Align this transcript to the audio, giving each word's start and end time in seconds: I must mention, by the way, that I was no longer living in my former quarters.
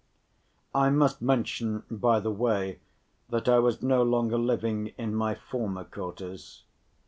I 0.73 0.89
must 0.89 1.21
mention, 1.21 1.83
by 1.91 2.19
the 2.21 2.31
way, 2.31 2.79
that 3.29 3.47
I 3.47 3.59
was 3.59 3.83
no 3.83 4.01
longer 4.01 4.39
living 4.39 4.93
in 4.97 5.13
my 5.13 5.35
former 5.35 5.83
quarters. 5.83 6.63